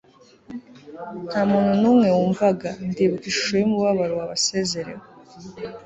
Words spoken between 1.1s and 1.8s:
nta muntu